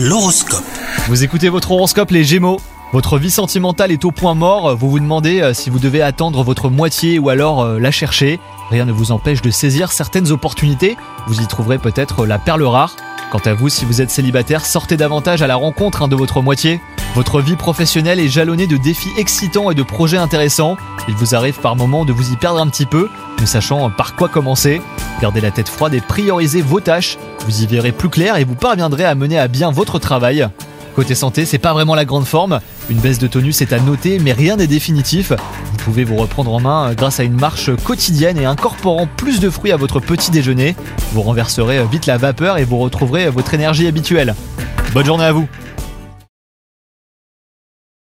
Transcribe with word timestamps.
L'horoscope. 0.00 0.62
Vous 1.08 1.24
écoutez 1.24 1.48
votre 1.48 1.72
horoscope 1.72 2.12
les 2.12 2.22
Gémeaux 2.22 2.60
votre 2.92 3.18
vie 3.18 3.32
sentimentale 3.32 3.90
est 3.90 4.04
au 4.04 4.12
point 4.12 4.34
mort, 4.34 4.76
vous 4.76 4.88
vous 4.88 5.00
demandez 5.00 5.42
euh, 5.42 5.52
si 5.52 5.68
vous 5.68 5.80
devez 5.80 6.00
attendre 6.00 6.42
votre 6.42 6.70
moitié 6.70 7.18
ou 7.18 7.28
alors 7.28 7.62
euh, 7.62 7.78
la 7.78 7.90
chercher. 7.90 8.40
Rien 8.70 8.86
ne 8.86 8.92
vous 8.92 9.12
empêche 9.12 9.42
de 9.42 9.50
saisir 9.50 9.92
certaines 9.92 10.30
opportunités, 10.30 10.96
vous 11.26 11.42
y 11.42 11.46
trouverez 11.48 11.78
peut-être 11.78 12.24
la 12.24 12.38
perle 12.38 12.62
rare. 12.62 12.94
Quant 13.30 13.42
à 13.44 13.52
vous, 13.52 13.68
si 13.68 13.84
vous 13.84 14.00
êtes 14.00 14.10
célibataire, 14.10 14.64
sortez 14.64 14.96
davantage 14.96 15.42
à 15.42 15.48
la 15.48 15.56
rencontre 15.56 16.00
hein, 16.02 16.08
de 16.08 16.16
votre 16.16 16.40
moitié. 16.42 16.80
Votre 17.14 17.40
vie 17.40 17.56
professionnelle 17.56 18.20
est 18.20 18.28
jalonnée 18.28 18.66
de 18.66 18.76
défis 18.76 19.08
excitants 19.16 19.70
et 19.70 19.74
de 19.74 19.82
projets 19.82 20.18
intéressants. 20.18 20.76
Il 21.08 21.14
vous 21.14 21.34
arrive 21.34 21.58
par 21.58 21.74
moments 21.74 22.04
de 22.04 22.12
vous 22.12 22.32
y 22.32 22.36
perdre 22.36 22.60
un 22.60 22.68
petit 22.68 22.86
peu, 22.86 23.08
ne 23.40 23.46
sachant 23.46 23.90
par 23.90 24.14
quoi 24.14 24.28
commencer. 24.28 24.80
Gardez 25.20 25.40
la 25.40 25.50
tête 25.50 25.68
froide 25.68 25.94
et 25.94 26.00
priorisez 26.00 26.62
vos 26.62 26.80
tâches. 26.80 27.18
Vous 27.46 27.62
y 27.62 27.66
verrez 27.66 27.92
plus 27.92 28.08
clair 28.08 28.36
et 28.36 28.44
vous 28.44 28.54
parviendrez 28.54 29.04
à 29.04 29.14
mener 29.14 29.38
à 29.38 29.48
bien 29.48 29.70
votre 29.70 29.98
travail. 29.98 30.48
Côté 30.94 31.14
santé, 31.14 31.44
c'est 31.44 31.58
pas 31.58 31.72
vraiment 31.72 31.94
la 31.94 32.04
grande 32.04 32.26
forme. 32.26 32.60
Une 32.90 32.98
baisse 32.98 33.18
de 33.18 33.26
tonus 33.26 33.62
est 33.62 33.72
à 33.72 33.80
noter, 33.80 34.18
mais 34.18 34.32
rien 34.32 34.56
n'est 34.56 34.66
définitif. 34.66 35.30
Vous 35.30 35.76
pouvez 35.78 36.04
vous 36.04 36.16
reprendre 36.16 36.52
en 36.52 36.60
main 36.60 36.92
grâce 36.94 37.20
à 37.20 37.24
une 37.24 37.38
marche 37.38 37.70
quotidienne 37.84 38.38
et 38.38 38.46
incorporant 38.46 39.08
plus 39.16 39.40
de 39.40 39.48
fruits 39.48 39.72
à 39.72 39.76
votre 39.76 40.00
petit 40.00 40.30
déjeuner. 40.30 40.76
Vous 41.12 41.22
renverserez 41.22 41.84
vite 41.86 42.06
la 42.06 42.18
vapeur 42.18 42.58
et 42.58 42.64
vous 42.64 42.78
retrouverez 42.78 43.30
votre 43.30 43.54
énergie 43.54 43.86
habituelle. 43.86 44.34
Bonne 44.92 45.06
journée 45.06 45.24
à 45.24 45.32
vous 45.32 45.48